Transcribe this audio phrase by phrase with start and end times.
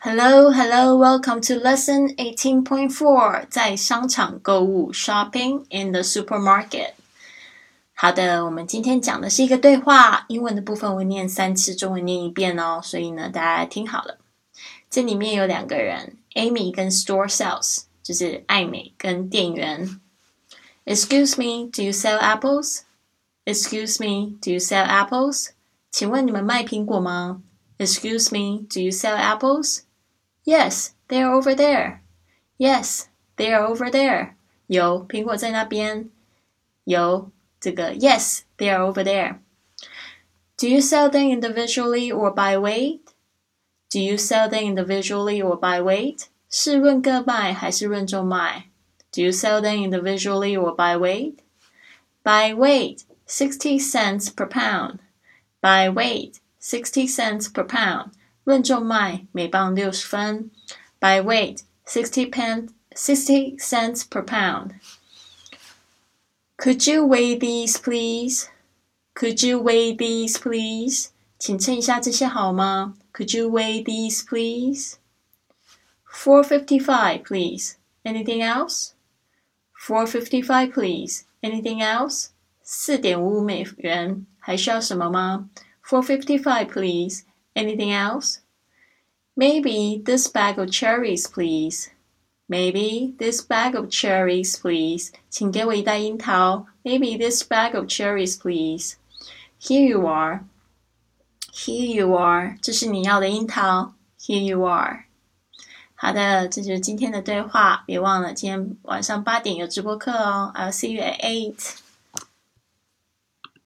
[0.00, 6.92] Hello, hello, welcome to lesson eighteen point four，在商场购物，shopping in the supermarket。
[7.92, 12.80] 好的，我们今天讲的是一个对话，英文的部分我念三次，中文念一遍哦。
[12.82, 14.18] 所以呢，大家听好了。
[14.88, 20.00] 这里面有两个人，Amy 跟 Store Sales，就是艾美跟店员。
[20.84, 22.82] Excuse me, do you sell apples?
[23.44, 25.48] Excuse me, do you sell apples?
[25.90, 27.42] 请问你们卖苹果吗？
[27.78, 29.80] Excuse me, do you sell apples?
[30.44, 32.00] Yes, they are over there.
[32.58, 34.34] Yes, they are over there.
[34.66, 36.10] 有苹果在那边。
[36.84, 37.30] 有
[37.60, 39.38] 这个 Yes, they are over there.
[40.56, 43.00] Do you sell them individually or by weight?
[43.90, 46.26] Do you sell them individually or by weight?
[46.48, 48.66] 是论个卖还是论重卖？
[49.12, 51.38] Do you sell them individually or by weight?
[52.22, 54.98] By weight, sixty cents per pound.
[55.60, 58.12] By weight, sixty cents per pound.
[58.44, 60.50] 论重卖，每磅六十分。
[61.00, 64.72] By weight, sixty pen, sixty cents per pound.
[66.56, 68.46] Could you weigh these, please?
[69.14, 71.08] Could you weigh these, please?
[71.38, 72.94] 请称一下这些好吗？
[73.12, 74.94] Could you weigh these, please?
[76.10, 77.74] Four fifty-five, please.
[78.04, 78.92] Anything else?
[79.78, 81.24] Four fifty-five, please.
[81.42, 82.28] Anything else?
[82.62, 85.50] 四点五五美元，还需要什么吗？
[85.84, 87.22] Four fifty-five, please.
[87.54, 88.40] Anything else?
[89.34, 91.90] Maybe this bag of cherries, please.
[92.48, 95.12] Maybe this bag of cherries, please.
[95.28, 96.66] 请给我一袋樱桃。
[96.84, 98.94] Maybe this bag of cherries, please.
[99.60, 100.44] Here you are.
[101.52, 102.56] Here you are.
[102.62, 103.94] 这是你要的樱桃。
[104.20, 105.06] Here you are.
[105.94, 107.82] 好的，这就是今天的对话。
[107.86, 110.52] 别忘了今天晚上八点有直播课哦。
[110.54, 111.78] I'll see you at eight.